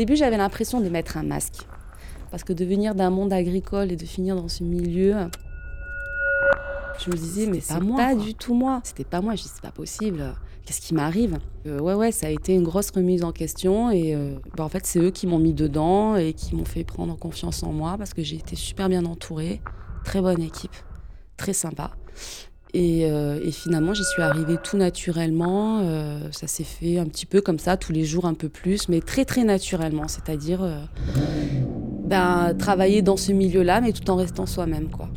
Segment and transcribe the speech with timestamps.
[0.00, 1.66] début, j'avais l'impression de mettre un masque.
[2.30, 5.14] Parce que de venir d'un monde agricole et de finir dans ce milieu,
[6.98, 8.80] je me disais, mais c'est pas, du tout moi.
[8.84, 9.34] C'était pas moi.
[9.34, 10.34] Je dis, c'est pas possible.
[10.64, 11.38] Qu'est-ce qui m'arrive?
[11.66, 13.90] Euh, Ouais, ouais, ça a été une grosse remise en question.
[13.90, 16.84] Et euh, bah, en fait, c'est eux qui m'ont mis dedans et qui m'ont fait
[16.84, 19.60] prendre confiance en moi parce que j'ai été super bien entourée.
[20.04, 20.76] Très bonne équipe.
[21.36, 21.90] Très sympa.
[22.72, 25.82] Et, euh, et, finalement, j'y suis arrivée tout naturellement.
[26.30, 29.00] ça s'est fait un petit peu comme ça, tous les jours un peu plus, mais
[29.00, 30.06] très très naturellement.
[30.06, 30.60] C'est-à-dire
[32.04, 35.08] ben, travailler dans ce milieu-là, mais tout en restant soi-même, quoi.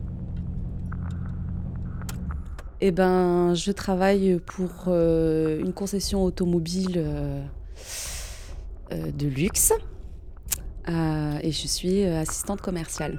[2.85, 7.41] Eh ben, je travaille pour euh, une concession automobile euh,
[8.91, 9.71] euh, de luxe
[11.41, 13.17] et je suis assistante commerciale.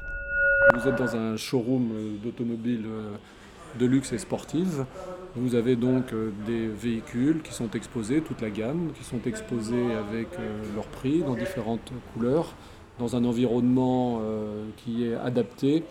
[0.74, 2.84] Vous êtes dans un showroom d'automobile
[3.78, 4.84] de luxe et sportive.
[5.36, 6.14] Vous avez donc
[6.46, 10.28] des véhicules qui sont exposés, toute la gamme, qui sont exposés avec
[10.76, 12.54] leur prix dans différentes couleurs,
[13.00, 14.20] dans un environnement
[14.76, 15.82] qui est adapté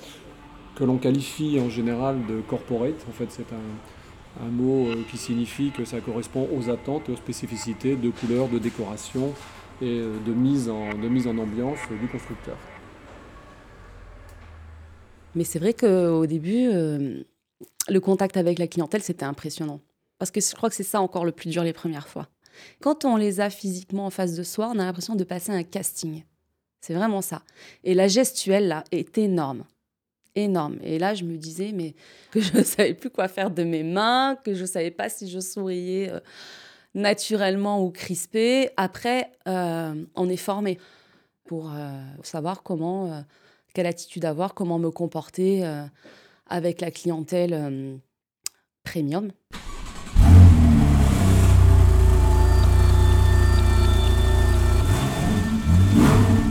[0.75, 3.06] que l'on qualifie en général de corporate.
[3.08, 7.18] En fait, c'est un, mot euh, qui signifie que ça correspond aux attentes et aux
[7.18, 9.31] spécificités de couleurs, de décoration
[9.81, 12.58] et euh, de mise en, de mise en ambiance du constructeur.
[15.36, 17.23] Mais c'est vrai qu'au début, euh,
[17.90, 19.80] le contact avec la clientèle, c'était impressionnant.
[20.20, 22.28] Parce que je crois que c'est ça encore le plus dur les premières fois.
[22.82, 25.64] Quand on les a physiquement en face de soi, on a l'impression de passer un
[25.64, 26.24] casting.
[26.81, 27.42] C'est vraiment ça.
[27.84, 29.66] Et la gestuelle, là, est énorme
[30.36, 30.78] énorme.
[30.81, 31.96] Et là, je me disais, mais
[32.31, 35.09] que je ne savais plus quoi faire de mes mains, que je ne savais pas
[35.09, 36.20] si je souriais euh,
[36.94, 38.70] naturellement ou crispé.
[38.78, 40.80] Après, euh, on est formé
[41.46, 41.90] pour euh,
[42.24, 43.24] savoir comment,
[43.74, 45.64] quelle attitude avoir, comment me comporter
[46.48, 48.00] avec la clientèle
[48.84, 49.32] premium.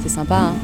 [0.02, 0.56] C'est sympa, hein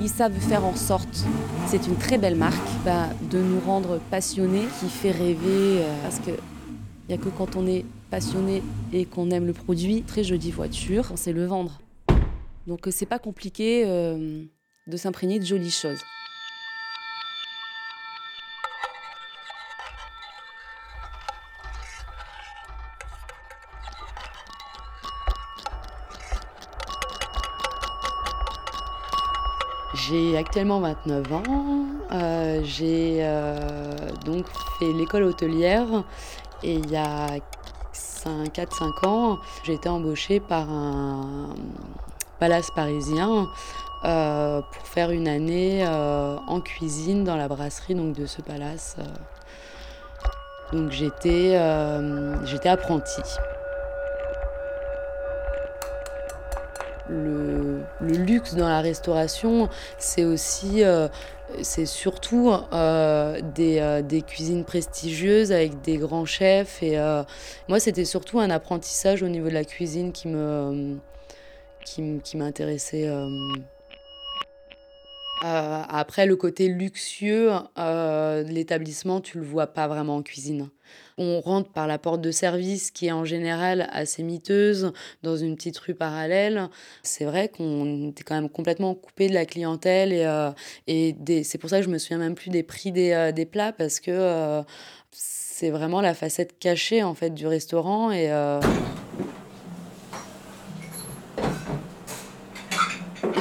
[0.00, 1.24] ils savent faire en sorte,
[1.66, 6.18] c'est une très belle marque, bah, de nous rendre passionnés, qui fait rêver, euh, parce
[6.20, 6.30] que
[7.08, 11.08] n'y a que quand on est passionné et qu'on aime le produit, très jolie voiture,
[11.12, 11.80] on sait le vendre.
[12.66, 14.42] Donc euh, c'est pas compliqué euh,
[14.86, 16.00] de s'imprégner de jolies choses.
[30.10, 31.42] J'ai actuellement 29 ans.
[32.10, 33.94] Euh, j'ai euh,
[34.24, 34.44] donc
[34.80, 35.86] fait l'école hôtelière
[36.64, 37.28] et il y a
[38.24, 41.54] 4-5 ans, j'ai été embauchée par un
[42.40, 43.46] palace parisien
[44.04, 48.96] euh, pour faire une année en cuisine dans la brasserie donc, de ce palace.
[50.72, 51.54] Donc j'étais
[52.64, 53.22] apprentie.
[57.10, 61.08] Le, luxe dans la restauration, c'est aussi, euh,
[61.62, 66.82] c'est surtout euh, euh, des, cuisines prestigieuses avec des grands chefs.
[66.82, 66.96] Et
[67.68, 70.96] moi, c'était surtout un apprentissage au niveau de la cuisine qui me,
[71.84, 73.10] qui, m'intéressait.
[75.42, 80.70] après, le côté luxueux de l'établissement, tu le vois pas vraiment en cuisine.
[81.22, 84.90] On rentre par la porte de service qui est en général assez miteuse
[85.22, 86.70] dans une petite rue parallèle.
[87.02, 90.50] C'est vrai qu'on était quand même complètement coupé de la clientèle et, euh,
[91.44, 93.72] c'est pour ça que je me souviens même plus des prix des, euh, des plats
[93.72, 94.62] parce que euh,
[95.10, 98.30] c'est vraiment la facette cachée en fait du restaurant et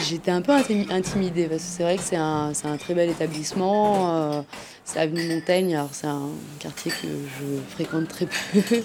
[0.10, 4.44] J'étais un peu intimidée parce que c'est vrai que c'est un, un, très bel établissement.
[4.84, 8.82] C'est Avenue Montaigne, alors c'est un quartier que je fréquente très peu.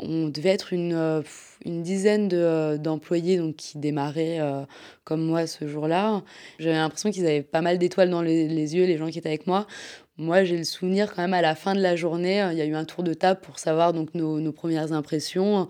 [0.00, 1.22] On devait être une, euh,
[1.64, 4.64] une dizaine euh, d'employés donc, qui démarraient euh,
[5.04, 6.24] comme moi ce jour-là.
[6.58, 9.28] J'avais l'impression qu'ils avaient pas mal d'étoiles dans les, les, yeux, les gens qui étaient
[9.28, 9.68] avec moi.
[10.16, 12.66] Moi, j'ai le souvenir quand même à la fin de la journée, il y a
[12.66, 15.68] eu un tour de table pour savoir donc, nos, nos premières impressions.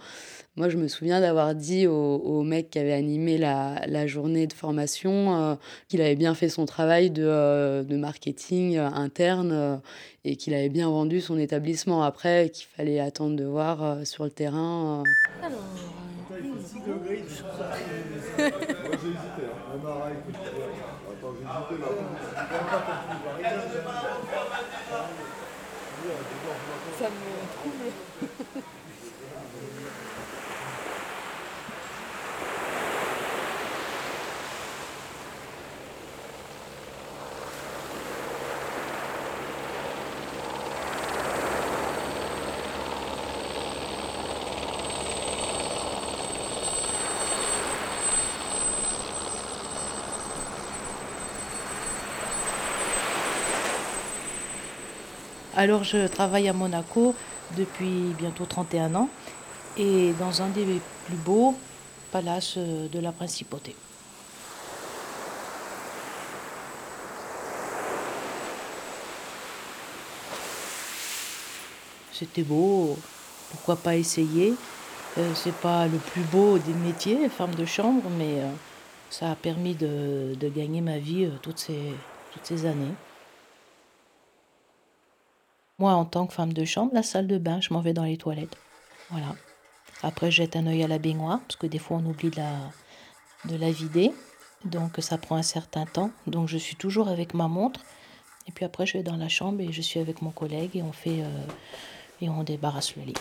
[0.61, 5.35] Moi, je me souviens d'avoir dit au, mec qui avait animé la, journée de formation
[5.35, 5.55] euh,
[5.89, 9.81] qu'il avait bien fait son travail de, euh, marketing euh, interne
[10.27, 12.03] et qu'il avait bien vendu son établissement.
[12.03, 15.03] Après, qu'il fallait attendre de voir sur le terrain.
[55.61, 57.15] Alors je travaille à Monaco
[57.59, 59.11] depuis bientôt 31 ans
[59.77, 61.55] et dans un des plus beaux
[62.11, 63.77] palaces de la principauté.
[72.11, 72.99] C'était beau,
[73.51, 74.55] pourquoi pas essayer?
[75.19, 78.51] Euh, C'est pas le plus beau des métiers, femme de chambre, mais euh,
[79.11, 82.95] ça a permis de, gagner ma vie euh, toutes ces années.
[85.81, 88.05] Moi, en tant que femme de chambre, la salle de bain, je m'en vais dans
[88.05, 88.57] les toilettes.
[89.11, 89.35] Voilà.
[90.03, 92.53] Après, jette un œil à la baignoire, parce que des fois, on oublie de la,
[93.47, 94.13] de la vider.
[94.65, 96.13] Donc, ça prend un certain temps.
[96.29, 97.81] Donc, je suis toujours avec ma montre.
[98.47, 100.83] Et puis après, je vais dans la chambre et je suis avec mon collègue et
[100.83, 101.25] on fait
[102.21, 103.15] et on débarrasse le lit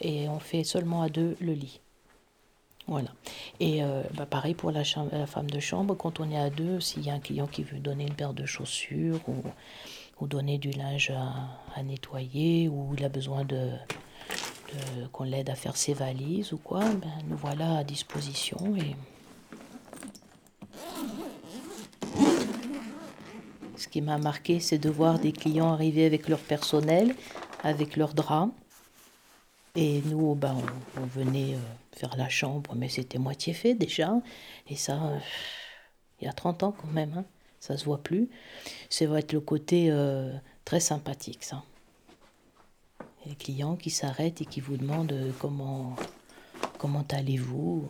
[0.00, 1.80] et on fait seulement à deux le lit.
[2.86, 3.10] Voilà.
[3.60, 7.04] Et euh, bah, pareil pour la, femme de chambre, quand on est à deux, s'il
[7.04, 9.34] y a un client qui veut donner une paire de chaussures ou,
[10.20, 13.70] ou donner du linge à, nettoyer ou il a besoin de,
[15.12, 18.58] qu'on l'aide à faire ses valises ou quoi, ben, nous voilà à disposition.
[18.76, 18.96] Et...
[23.76, 27.14] Ce qui m'a marqué, c'est de voir des clients arriver avec leur personnel,
[27.62, 28.52] avec leurs draps
[29.80, 30.56] et nous, ben,
[30.96, 31.58] on, venait euh,
[31.92, 34.12] faire la chambre, mais c'était moitié fait déjà.
[34.68, 35.18] Et ça, euh,
[36.20, 37.24] il y a 30 ans quand même, hein.
[37.60, 38.28] Ça se voit plus.
[38.90, 40.32] C'est va être le côté euh,
[40.64, 41.62] très sympathique, ça.
[43.26, 45.96] Les clients qui s'arrêtent et qui vous demandent comment,
[46.78, 47.88] comment allez-vous.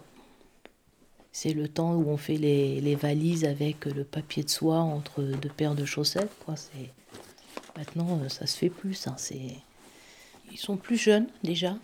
[1.30, 5.22] C'est le temps où on fait les, les, valises avec le papier de soie entre
[5.22, 6.32] deux paires de chaussettes.
[6.44, 6.54] Quoi.
[7.76, 8.94] Maintenant, ça se fait plus.
[8.94, 9.14] ça.
[9.16, 9.58] C'est
[10.50, 11.76] ils sont plus jeunes déjà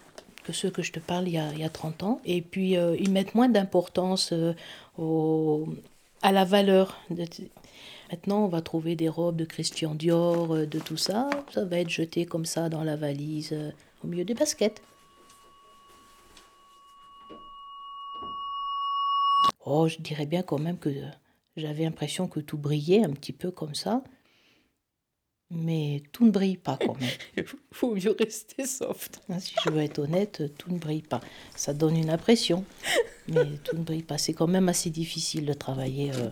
[0.44, 2.20] que ceux que je te parle il y a, il y a 30 ans.
[2.25, 4.54] Et puis, euh, ils mettent moins d'importance euh,
[6.22, 7.00] à la valeur.
[8.10, 11.30] Maintenant, on va trouver des robes de Christian Dior, euh, de tout ça.
[11.52, 13.56] Ça va être jeté comme ça dans la valise,
[14.02, 14.82] au milieu des baskets.
[19.66, 20.90] Oh, je dirais bien quand même que
[21.56, 24.02] j'avais l'impression que tout brillait un petit peu comme ça
[25.54, 27.10] mais tout ne brille pas quand même.
[27.36, 29.20] Il faut mieux rester soft.
[29.28, 31.20] Hein, si je veux être honnête, tout ne brille pas.
[31.56, 32.64] Ça donne une impression,
[33.28, 34.18] mais tout ne brille pas.
[34.18, 36.30] C'est quand même assez difficile de travailler euh,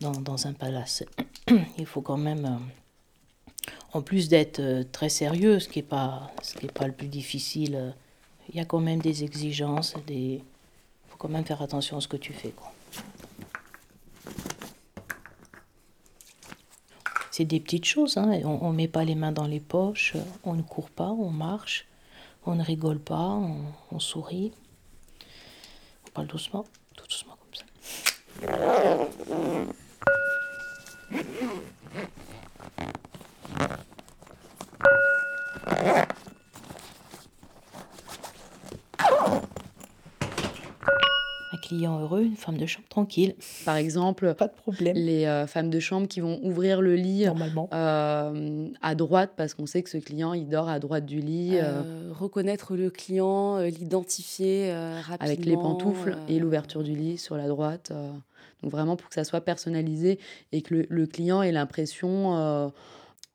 [0.00, 1.04] dans, un palace.
[1.78, 6.30] Il faut quand même, euh, en plus d'être euh, très sérieux, ce qui n'est pas,
[6.74, 7.94] pas le plus difficile,
[8.48, 10.42] il y a quand même des exigences, il
[11.08, 12.52] faut quand même faire attention à ce que tu fais.
[17.30, 18.16] C'est des petites choses.
[18.16, 18.40] Hein.
[18.44, 20.14] On ne met pas les mains dans les poches,
[20.44, 21.86] on ne court pas, on marche,
[22.46, 23.40] on ne rigole pas,
[23.90, 24.52] on sourit.
[26.06, 26.64] On parle doucement,
[26.94, 27.64] tout doucement comme ça.
[31.12, 32.23] えっ?
[41.64, 43.34] Client heureux, une femme de chambre tranquille.
[43.64, 44.96] Par exemple, pas de problème.
[44.96, 49.54] Les euh, femmes de chambre qui vont ouvrir le lit normalement euh, à droite parce
[49.54, 51.52] qu'on sait que ce client il dort à droite du lit.
[51.54, 55.16] Euh, reconnaître le client, l'identifier rapidement.
[55.20, 57.92] Avec les pantoufles et l'ouverture du lit sur la droite.
[58.62, 60.18] donc vraiment pour que ça soit personnalisé
[60.52, 62.72] et que le, client ait l'impression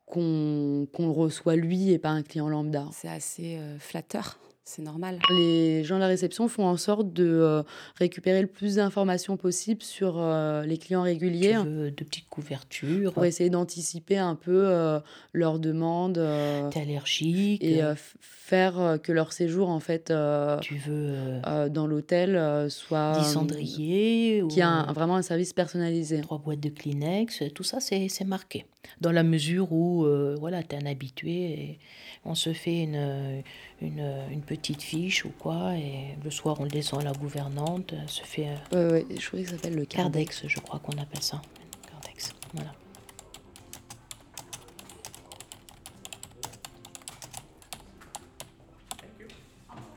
[0.05, 2.85] qu'on le reçoit lui et pas un client lambda.
[2.91, 4.37] C'est assez flatteur
[4.69, 5.19] c'est normal.
[5.31, 7.63] Les gens de la réception font en sorte de euh,
[7.95, 11.55] récupérer le plus d'informations possible sur euh, les clients réguliers.
[11.55, 13.13] de petites couvertures.
[13.13, 14.99] Pour essayer d'anticiper un peu euh,
[15.33, 16.23] leurs demandes.
[16.71, 17.63] T'es allergique.
[17.63, 20.13] Et faire que leur séjour, en fait,
[20.61, 23.17] tu veux, dans l'hôtel soit.
[23.19, 24.43] 10 cendriers.
[24.49, 26.21] Qui a vraiment un service personnalisé.
[26.21, 28.65] Trois boîtes de Kleenex, tout ça, c'est marqué.
[29.01, 30.05] Dans la mesure où,
[30.39, 31.31] voilà, tu es un habitué.
[31.31, 31.79] Et
[32.25, 33.43] on se fait une,
[33.81, 38.23] une, petite fiche ou quoi, et le soir on le descend à la gouvernante, se
[38.23, 38.47] fait...
[38.73, 40.47] Euh, ouais, je crois que ça s'appelle le cardex.
[40.47, 41.41] je crois qu'on appelle ça.
[41.89, 42.73] Cardex, voilà.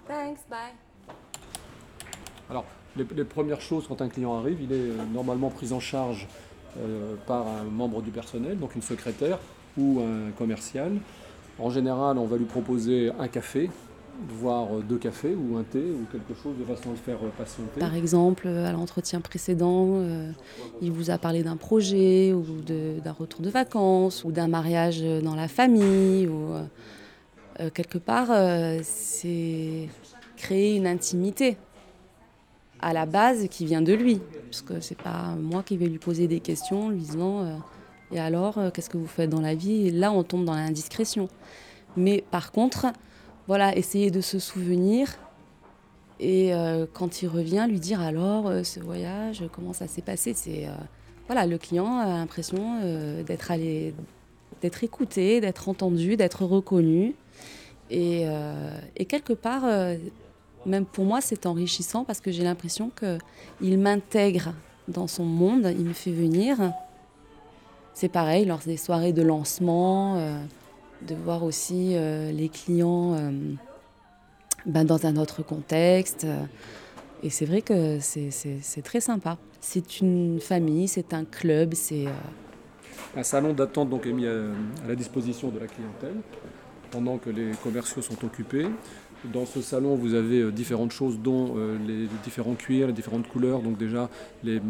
[0.07, 0.73] Thanks, bye.
[2.51, 6.52] Alors, les, premières choses quand un client arrive, il est normalement pris en charge euh,
[7.27, 9.39] par un membre du personnel, donc une secrétaire
[9.77, 10.93] ou un commercial.
[11.59, 13.71] En général, on va lui proposer un café,
[14.41, 17.81] voire deux cafés ou un thé ou quelque chose de façon à le faire patienter.
[17.81, 20.31] Par exemple, à l'entretien précédent, euh,
[20.81, 25.35] il vous a parlé d'un projet ou d'un retour de vacances ou d'un mariage dans
[25.35, 26.55] la famille ou
[27.61, 29.89] euh, quelque part, euh, c'est
[30.37, 31.57] créer une intimité
[32.83, 34.21] à la base qui vient de lui,
[34.51, 37.63] parce que c'est pas moi qui vais lui poser des questions, lui disant
[38.13, 39.91] Et alors, qu'est-ce que vous faites dans la vie?
[39.91, 41.29] Là, on tombe dans l'indiscrétion.
[41.97, 42.87] Mais par contre,
[43.47, 45.09] voilà, essayer de se souvenir
[46.21, 46.53] et
[46.93, 50.35] quand il revient, lui dire alors ce voyage, comment ça s'est passé?
[50.35, 50.69] C'est
[51.27, 52.79] voilà, le client a l'impression
[53.27, 53.93] d'être allé,
[54.61, 57.17] d'être écouté, d'être entendu, d'être reconnu.
[57.91, 58.25] Et,
[58.97, 59.65] et quelque part,
[60.67, 64.55] même pour moi, c'est enrichissant parce que j'ai l'impression qu'il m'intègre
[64.89, 66.73] dans son monde, il me fait venir.
[67.95, 70.43] C'est pareil lors des soirées de lancement, euh,
[71.07, 73.31] de voir aussi euh, les clients euh,
[74.67, 76.27] ben, dans un autre contexte.
[77.23, 79.39] Et c'est vrai que c'est très sympa.
[79.61, 82.07] C'est une famille, c'est un club, c'est...
[83.15, 86.17] Un salon d'attente donc est mis à la disposition de la clientèle
[86.91, 88.67] pendant que les commerciaux sont occupés.
[89.25, 93.29] Dans ce salon, vous avez euh, différentes choses, dont euh, les différents cuirs, les différentes
[93.29, 94.09] couleurs, donc déjà
[94.43, 94.61] les,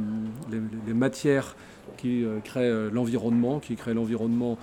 [0.92, 1.56] matières
[1.96, 4.58] qui euh, créent l'environnement, qui créent l'environnement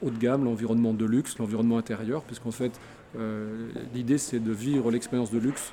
[0.00, 2.72] haut de gamme, l'environnement de luxe, l'environnement intérieur, puisqu'en fait,
[3.94, 5.72] l'idée c'est de vivre l'expérience de luxe,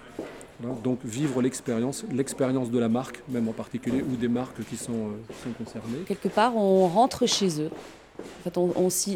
[0.84, 5.12] donc vivre l'expérience, l'expérience de la marque, même en particulier, ou des marques qui sont
[5.58, 6.00] concernées.
[6.06, 7.70] Quelque part, on rentre chez eux.
[8.20, 8.58] En fait,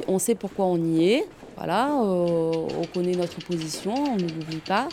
[0.08, 4.58] on, sait pourquoi on y est, voilà, euh, on connaît notre position, on ne l'oublie
[4.58, 4.90] pas,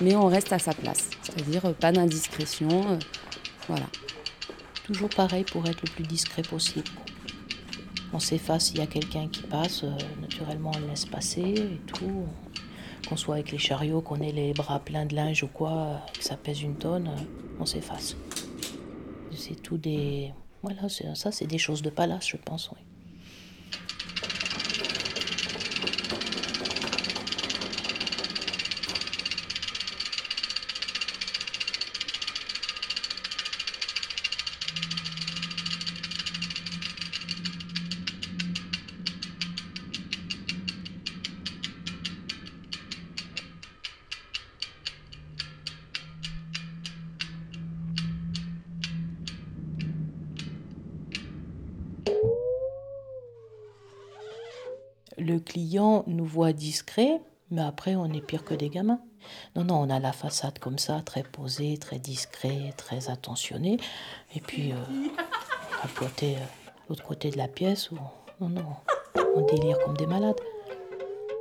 [0.00, 1.10] mais on reste à sa place.
[1.22, 2.98] C'est-à-dire euh, pas d'indiscrétion, euh,
[3.68, 3.86] voilà.
[4.84, 6.88] Toujours pareil pour être le plus discret possible.
[8.12, 9.84] On s'efface s'il y a quelqu'un qui passe,
[10.20, 12.26] naturellement on le laisse passer et tout.
[13.08, 16.22] Qu'on soit avec les chariots, qu'on ait les bras pleins de linge ou quoi, que
[16.22, 17.10] ça pèse une tonne,
[17.58, 18.16] on s'efface.
[19.34, 20.32] C'est tout des.
[20.62, 22.80] Voilà, ça c'est des choses de palace, je pense, oui.
[55.24, 59.00] Le client nous voit discret, mais après on est pire que des gamins.
[59.56, 63.78] Non, non, on a la façade comme ça, très posée, très discret, très attentionné.
[64.36, 66.34] Et puis, euh, euh,
[66.88, 67.96] l'autre côté, de la pièce, où,
[68.40, 68.62] non, non,
[69.36, 70.40] on délire comme des malades.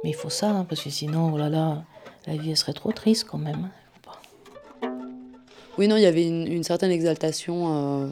[0.03, 1.83] Mais il faut ça, hein, parce que sinon, oh là là,
[2.27, 3.69] la vie serait trop triste quand même.
[4.83, 4.89] Hein.
[5.77, 8.03] Oui, non, il y avait une, certaine exaltation.
[8.03, 8.07] Euh,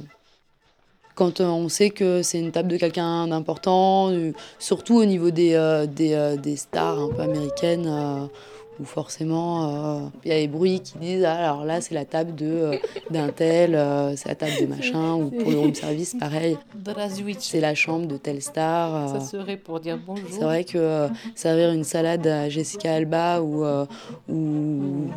[1.13, 4.11] quand euh, on sait que c'est une table de quelqu'un d'important,
[4.57, 8.29] surtout au niveau des, des, des, stars un peu américaines
[8.81, 12.05] où forcément euh, il y a les bruits qui disent ah, alors là c'est la
[12.05, 12.77] table de euh,
[13.11, 16.57] d'un tel, euh, c'est la table de machin ou pour le room service pareil.
[17.39, 19.09] C'est la chambre de telle star.
[19.09, 20.27] Ça serait pour dire bonjour.
[20.29, 23.63] C'est vrai que servir une salade à Jessica Alba ou
[24.29, 25.07] ou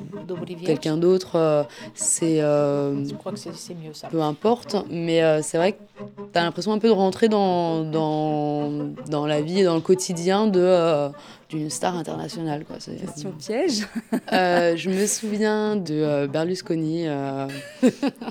[0.65, 4.09] quelqu'un d'autre c'est Je crois que c'est mieux ça.
[4.09, 5.79] Peu importe, mais c'est vrai que
[6.33, 8.71] tu as l'impression un peu de rentrer dans, dans,
[9.09, 11.11] dans la vie et dans le quotidien de
[11.69, 12.65] star internationale.
[12.65, 12.77] Quoi.
[12.77, 13.87] Question piège.
[14.33, 17.47] Euh, je me souviens de euh, Berlusconi euh,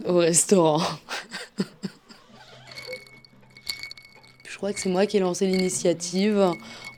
[0.06, 0.82] au restaurant.
[4.48, 6.54] je crois que c'est moi qui ai lancé l'initiative.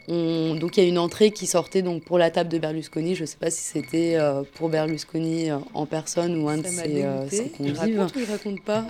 [0.08, 3.16] Donc il y a une entrée qui sortait donc pour la table de Berlusconi.
[3.16, 4.18] Je ne sais pas si c'était
[4.56, 8.08] pour Berlusconi en personne ou un de ses, ses, convives.
[8.30, 8.86] Raconte pas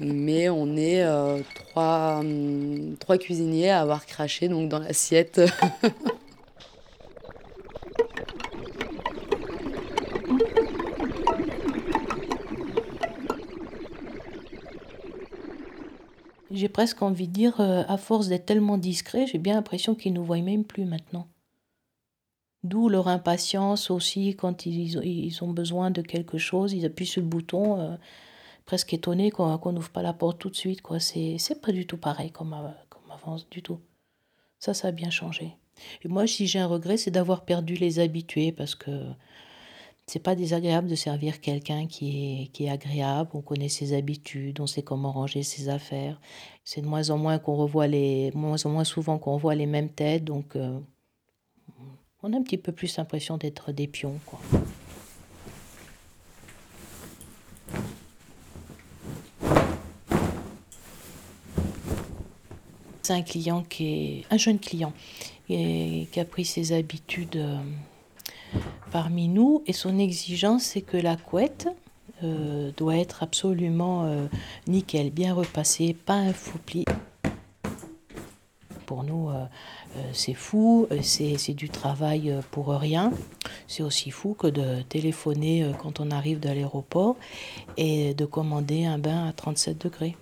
[0.00, 1.04] Mais on est
[1.54, 5.40] trois, hum, trois cuisiniers à avoir craché donc dans l'assiette.
[16.54, 20.12] J'ai presque envie de dire, euh, à force d'être tellement discret, j'ai bien l'impression qu'ils
[20.12, 21.26] ne nous voient même plus maintenant.
[22.62, 27.28] D'où leur impatience aussi quand ils, ont besoin de quelque chose, ils appuient sur le
[27.28, 27.96] bouton, euh,
[28.66, 30.80] presque étonnés qu'on n'ouvre pas la porte tout de suite.
[30.80, 31.00] Quoi.
[31.00, 32.56] C'est, pas du tout pareil comme,
[32.88, 33.80] comme avant, du tout.
[34.60, 35.56] Ça, ça a bien changé.
[36.04, 38.90] Et moi, si j'ai un regret, c'est d'avoir perdu les habitués parce que
[40.06, 44.60] c'est pas désagréable de servir quelqu'un qui est, qui est agréable, on connaît ses habitudes,
[44.60, 46.20] on sait comment ranger ses affaires.
[46.64, 49.66] C'est de moins en moins qu'on revoit les, moins en moins souvent qu'on voit les
[49.66, 50.78] mêmes têtes, donc euh,
[52.22, 54.40] on a un petit peu plus l'impression d'être des pions, quoi.
[63.02, 64.94] C'est un client qui est un jeune client
[65.50, 67.36] et qui a pris ses habitudes.
[67.36, 67.58] Euh,
[68.90, 71.68] parmi nous et son exigence c'est que la couette
[72.22, 74.26] euh, doit être absolument euh,
[74.66, 76.84] nickel, bien repassée, pas un faux pli.
[78.86, 79.30] pour nous,
[80.12, 83.12] c'est fou, c'est du travail pour rien.
[83.66, 87.16] C'est aussi fou que de téléphoner quand on arrive de l'aéroport
[87.78, 90.16] et de commander un bain à 37 degrés.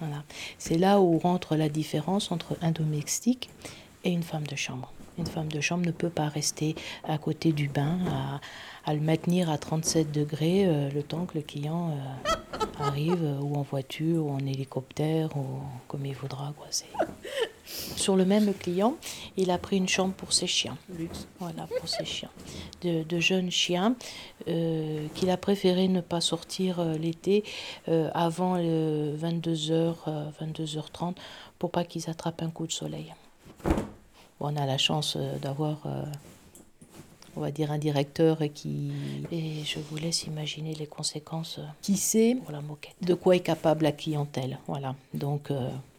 [0.00, 0.22] Voilà.
[0.58, 3.50] C'est là où rentre la différence entre un domestique
[4.04, 4.92] et une femme de chambre.
[5.18, 7.98] Une femme de chambre ne peut pas rester à côté du bain,
[8.84, 13.40] à, le maintenir à 37 degrés euh, le temps que le client euh, arrive, euh,
[13.40, 15.44] ou en voiture, ou en hélicoptère, ou
[15.88, 16.54] comme il voudra.
[16.56, 16.68] Quoi.
[17.64, 18.96] Sur le même client,
[19.36, 20.78] il a pris une chambre pour ses chiens.
[21.40, 22.30] Voilà, pour ses chiens.
[22.82, 23.94] De, jeunes chiens
[24.46, 27.44] qu'il a préféré ne pas sortir l'été
[28.14, 29.96] avant 22h,
[30.40, 31.16] 22h30
[31.58, 33.12] pour pas qu'ils attrapent un coup de soleil
[34.40, 36.04] on a la chance euh, d'avoir, euh,
[37.36, 38.92] on va dire, un directeur qui.
[39.32, 41.58] Et je vous laisse imaginer les conséquences.
[41.58, 44.94] Euh, qui sait pour la moquette De quoi est capable la clientèle Voilà.
[45.14, 45.50] Donc,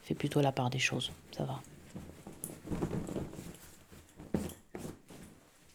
[0.04, 1.12] fait plutôt la part des choses.
[1.36, 1.60] Ça va.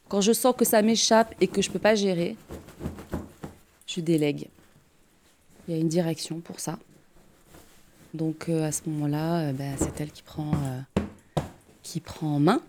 [0.07, 2.35] Quand je sens que ça m'échappe et que je ne peux pas gérer,
[3.87, 4.47] je délègue.
[5.67, 6.77] Il y a une direction pour ça.
[8.13, 10.51] Donc à ce moment-là, ben, c'est elle qui prend
[11.85, 12.61] qui prend en main.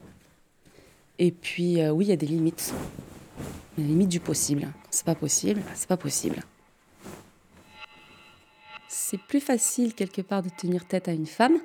[1.18, 2.75] Et puis, euh, oui, il y a des limites.
[3.78, 4.68] Les limites du possible.
[4.90, 6.42] C'est pas possible, c'est pas possible.
[8.88, 11.58] C'est plus facile quelque part de tenir tête à une femme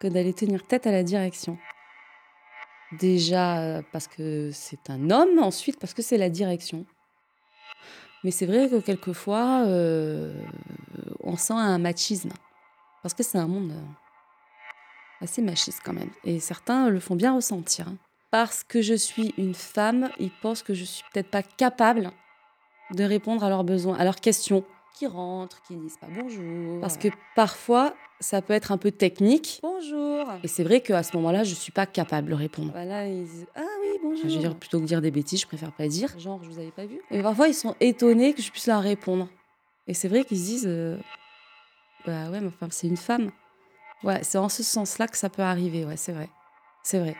[0.00, 1.56] que d'aller tenir tête à la direction.
[2.92, 6.84] Déjà euh, parce que c'est un homme, ensuite parce que c'est la direction.
[8.24, 10.34] Mais c'est vrai que quelquefois, euh,
[11.20, 12.30] on sent un machisme.
[13.02, 13.72] Parce que c'est un monde
[15.20, 16.10] assez machiste quand même.
[16.24, 17.88] Et certains le font bien ressentir.
[17.88, 17.96] Hein.
[18.30, 22.10] Parce que je suis une femme, ils pensent que je suis peut-être pas capable
[22.92, 24.64] de répondre à leurs besoins, à leurs questions.
[24.96, 26.80] Qui rentrent, qui disent pas bonjour.
[26.80, 29.58] Parce que parfois, ça peut être un peu technique.
[29.62, 30.26] Bonjour.
[30.44, 32.70] Et c'est vrai qu'à ce moment-là, je suis pas capable de répondre.
[32.72, 34.28] Voilà, ils disent Ah oui, bonjour.
[34.28, 36.16] je veux dire, plutôt que dire des bêtises, je préfère pas dire.
[36.18, 37.00] Genre, je vous avais pas vu.
[37.10, 39.28] Et parfois, ils sont étonnés que je puisse leur répondre.
[39.88, 40.96] Et c'est vrai qu'ils se disent euh,
[42.06, 43.30] Bah ouais, mais enfin, c'est une femme.
[44.02, 46.28] Ouais, c'est en ce sens-là que ça peut arriver, ouais, c'est vrai.
[46.82, 47.16] C'est vrai.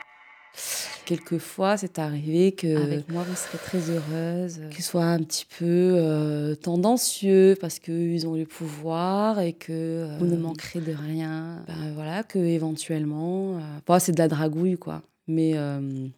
[1.05, 5.65] Quelquefois, c'est arrivé que avec moi, vous serez très heureuse, qu'ils soient un petit peu
[5.65, 11.63] euh, tendancieux parce qu'ils ont le pouvoir et que euh, vous ne manquerez de rien.
[11.67, 15.03] Ben, voilà, que éventuellement, euh, c'est de la dragouille, quoi.
[15.27, 15.53] Mais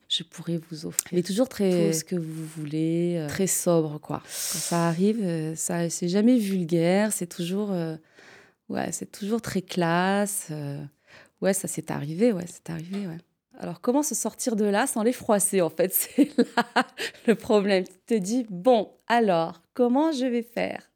[0.10, 4.22] je pourrais vous offrir mais toujours très tout ce que vous voulez, très sobre, quoi.
[4.24, 7.72] Quand ça arrive, ça, c'est jamais vulgaire, c'est toujours
[8.70, 10.48] Ouais, c'est toujours très classe.
[10.52, 10.84] Euh.
[11.42, 13.18] Ouais, ça s'est arrivé, ouais, c'est arrivé, ouais.
[13.60, 15.94] Alors, comment se sortir de là sans les froisser, en fait?
[16.16, 16.86] C'est là
[17.26, 17.86] le problème.
[17.86, 20.92] Tu te dis, bon, alors, comment je vais faire?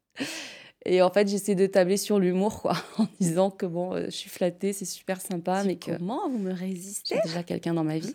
[0.84, 4.10] Et en fait, j'essaie de tabler sur l'humour, quoi, en disant que, bon, euh, je
[4.10, 5.96] suis flattée, c'est super sympa, mais que...
[5.96, 7.16] Comment vous me résistez?
[7.16, 8.14] J'ai déjà quelqu'un dans ma vie.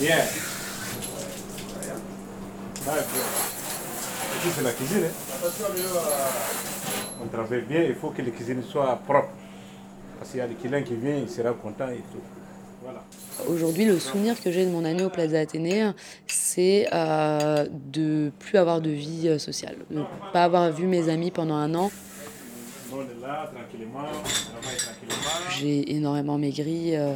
[0.00, 0.24] yeah.
[4.54, 6.75] c'est la cuisine, hein
[7.22, 9.30] on travaille bien, il faut que les cuisines soient propres.
[10.18, 12.22] Parce qu'il y a des clients qui viennent, il sera content et tout.
[13.48, 15.90] Aujourd'hui, le souvenir que j'ai de mon année au Plaza Athénée,
[16.26, 21.08] c'est euh, de plus avoir de vie euh, sociale, de ne pas avoir vu mes
[21.08, 21.90] amis pendant un an.
[25.58, 26.96] J'ai énormément maigri.
[26.96, 27.12] Euh,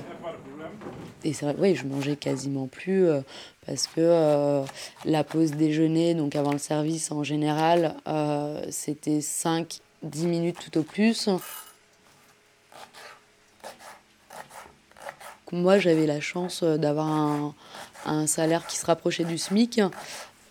[1.24, 3.20] et c'est vrai, oui, je mangeais quasiment plus euh,
[3.66, 4.64] parce que
[5.04, 7.94] la pause déjeuner, donc avant le service en général,
[8.70, 11.28] c'était 5 10 minutes tout au plus.
[15.52, 17.54] Moi, j'avais la chance euh, d'avoir
[18.06, 19.80] un, salaire qui se rapprochait du SMIC.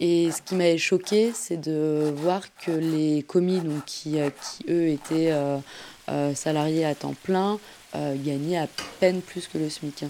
[0.02, 4.66] Et ce qui m'avait choqué, c'est de voir que les commis, donc, qui, euh, qui
[4.70, 7.60] eux étaient euh, salariés à temps plein,
[7.94, 8.68] gagnaient à
[9.00, 10.06] peine plus que le SMIC.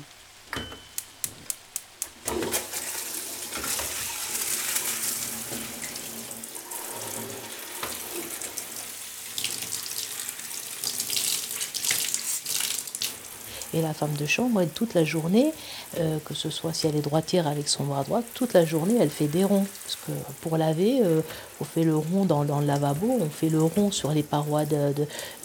[14.00, 15.52] Femme de chambre, elle, toute la journée,
[16.00, 18.96] euh, que ce soit si elle est droitière avec son bras droit, toute la journée,
[19.00, 19.66] elle fait des ronds.
[19.84, 21.22] Parce que pour laver, euh,
[21.60, 24.94] on fait le rond dans, le lavabo, on fait le rond sur les parois de,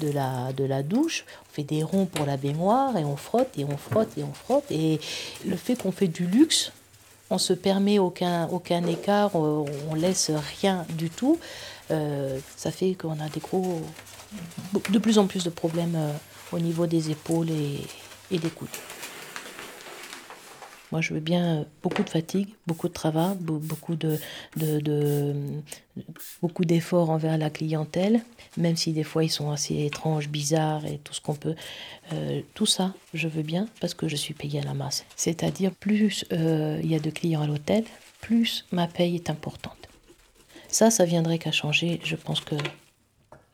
[0.01, 3.49] de, la, de la douche, on fait des ronds pour la baignoire, et on frotte,
[3.59, 4.71] et on frotte, et on frotte.
[4.71, 5.01] Et
[5.45, 6.71] le fait qu'on fait du luxe,
[7.31, 11.39] on se permet aucun, aucun écart, on, laisse rien du tout,
[11.91, 13.81] euh, ça fait qu'on a des gros,
[14.91, 15.99] de plus en plus de problèmes
[16.53, 17.81] au niveau des épaules et,
[18.31, 18.51] et des
[20.93, 24.19] Moi, je veux bien beaucoup de fatigue, beaucoup de travail, beaucoup de,
[26.41, 28.23] beaucoup d'efforts envers la clientèle,
[28.57, 31.55] même si des fois ils sont assez étranges, bizarres et tout ce qu'on peut.
[32.13, 35.05] Euh, tout ça, je veux bien parce que je suis payée à la masse.
[35.17, 37.85] C'est-à-dire plus euh, il y a de clients à l'hôtel,
[38.21, 39.89] plus ma paye est importante.
[40.69, 42.01] Ça, ça viendrait qu'à changer.
[42.05, 42.57] Je pense que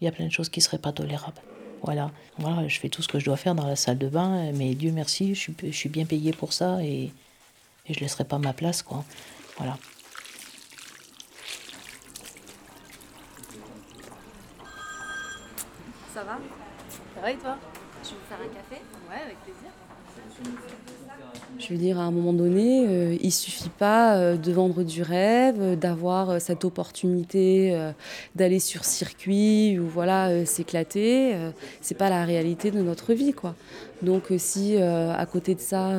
[0.00, 1.40] il y a plein de choses qui seraient pas tolérables.
[1.82, 2.10] Voilà.
[2.38, 4.74] voilà, je fais tout ce que je dois faire dans la salle de bain, mais
[4.74, 7.10] Dieu merci, je suis, je suis bien payée pour ça et,
[7.86, 9.04] et je laisserai pas ma place, quoi.
[9.56, 9.78] Voilà.
[16.14, 16.38] Ça va?
[17.14, 17.56] Ça va et toi?
[18.02, 18.82] Je vais vous faire un café?
[19.08, 19.70] Ouais, avec plaisir.
[21.60, 25.02] Je veux dire, à un moment donné, euh, il suffit pas euh, de vendre du
[25.02, 27.78] rêve, euh, d'avoir cette opportunité
[28.34, 31.36] d'aller sur circuit ou voilà s'éclater.
[31.82, 33.54] c'est pas la réalité de notre vie, quoi.
[34.02, 35.92] Donc si à côté de ça,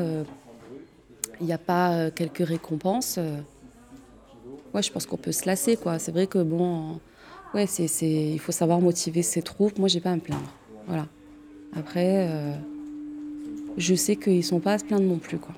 [1.40, 3.20] il n'y a pas quelques récompenses,
[4.74, 6.00] ouais, je pense qu'on peut se lasser, quoi.
[6.00, 7.00] C'est vrai que bon,
[7.54, 9.78] ouais, c'est, il faut savoir motiver ses troupes.
[9.78, 10.52] Moi, j'ai pas à me plaindre,
[10.88, 11.06] voilà.
[11.76, 12.28] Après
[13.78, 15.38] je sais qu'ils sont pas à se plaindre non plus.
[15.38, 15.54] Quoi.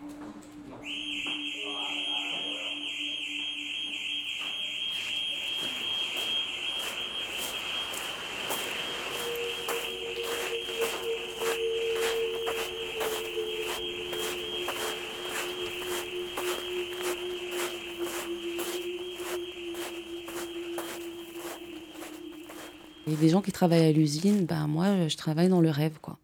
[23.06, 26.18] Il des gens qui travaillent à l'usine, ben moi je travaille dans le rêve quoi.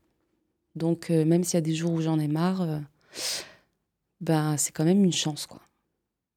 [0.79, 2.79] Donc, euh, même s'il y a des jours où j'en ai marre, euh,
[4.21, 5.61] ben, c'est quand même une chance, quoi.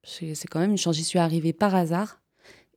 [0.04, 0.96] C'est quand même une chance.
[0.96, 2.20] J'y suis arrivée par hasard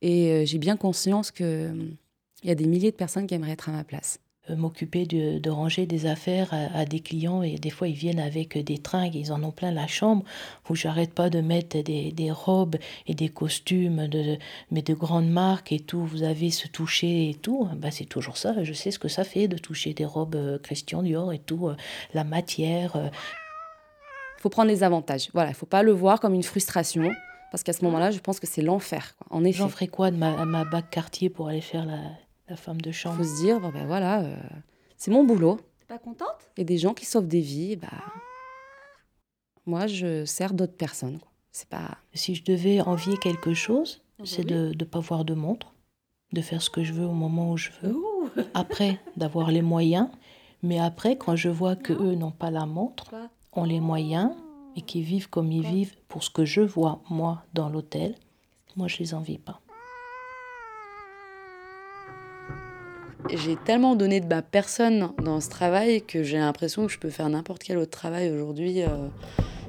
[0.00, 1.96] et euh, j'ai bien conscience qu'il
[2.44, 4.20] y a des milliers de personnes qui aimeraient être à ma place.
[4.50, 8.58] Euh, m'occuper de, ranger des affaires à, des clients et des fois ils viennent avec
[8.58, 10.24] des tringues, ils en ont plein la chambre
[10.68, 14.38] où j'arrête pas de mettre des, robes et des costumes de,
[14.70, 18.36] mais de grandes marques et tout, vous avez ce toucher et tout, bah c'est toujours
[18.36, 21.38] ça, je sais ce que ça fait de toucher des robes euh, Christian Dior et
[21.38, 21.76] tout, euh,
[22.12, 22.92] la matière.
[22.96, 27.10] Il faut prendre les avantages, voilà, il faut pas le voir comme une frustration.
[27.52, 29.14] Parce qu'à ce moment-là, je pense que c'est l'enfer.
[29.30, 29.58] En effet.
[29.58, 32.00] J'en ferai quoi de ma, ma bague quartier pour aller faire la,
[32.48, 33.16] la femme de chambre.
[33.16, 34.36] Faut se dire, bon, ben voilà, euh,
[34.96, 35.58] c'est mon boulot.
[35.80, 36.50] T'es pas contente?
[36.56, 37.88] Et des gens qui sauvent des vies, bah,
[39.66, 41.18] moi, je sers d'autres personnes.
[41.50, 41.98] C'est pas.
[42.14, 45.72] Si je devais envier quelque chose, c'est de ne pas voir de montre,
[46.32, 47.96] de faire ce que je veux au moment où je veux.
[48.54, 50.08] Après, d'avoir les moyens.
[50.62, 53.14] Mais après, quand je vois que eux n'ont pas la montre,
[53.52, 54.32] ont les moyens
[54.74, 58.14] et qui vivent comme ils vivent pour ce que je vois moi dans l'hôtel,
[58.74, 59.60] moi je les envie pas.
[63.34, 67.10] J'ai tellement donné de ma personne dans ce travail que j'ai l'impression que je peux
[67.10, 68.82] faire n'importe quel autre travail aujourd'hui.
[68.82, 69.08] Euh,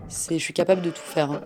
[0.10, 1.32] je suis capable de tout faire.
[1.32, 1.42] Hein.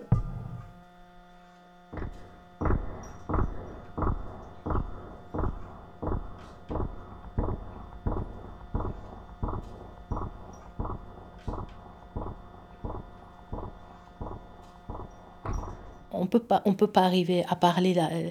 [16.14, 18.30] On peut pas, on peut pas arriver à parler, à, euh,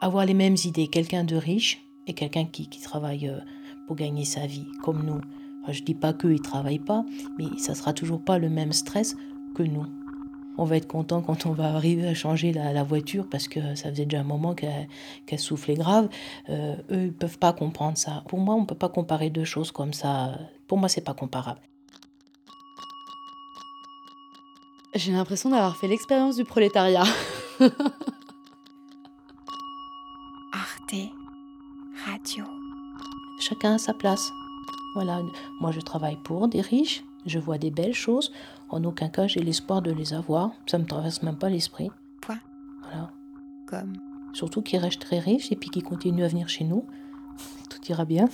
[0.00, 0.88] avoir les mêmes idées.
[0.88, 3.38] Quelqu'un de riche et quelqu'un qui, travaille euh,
[3.86, 5.20] pour gagner sa vie, comme nous.
[5.68, 7.04] je ne dis pas qu'eux, ils ne travaillent pas,
[7.38, 9.16] mais ça sera toujours pas le même stress
[9.54, 9.86] que nous.
[10.58, 13.90] On va être content quand on va arriver à changer la, voiture parce que ça
[13.90, 16.08] faisait déjà un moment qu'elle soufflait grave.
[16.50, 18.24] Euh, eux, ils peuvent pas comprendre ça.
[18.28, 20.38] Pour moi, on ne peut pas comparer deux choses comme ça.
[20.66, 21.60] Pour moi, c'est pas comparable.
[24.94, 27.04] J'ai l'impression d'avoir fait l'expérience du prolétariat.
[33.50, 34.32] Chacun a sa place.
[34.94, 35.22] Voilà,
[35.60, 38.30] moi je travaille pour des riches, je vois des belles choses.
[38.68, 40.52] En aucun cas j'ai l'espoir de les avoir.
[40.66, 41.90] Ça me traverse même pas l'esprit.
[42.20, 42.38] Point.
[42.82, 43.10] Voilà.
[43.66, 43.94] Comme.
[44.34, 46.84] Surtout qu'ils restent très riches et puis qu'ils continuent à venir chez nous.
[47.68, 48.28] Tout ira bien.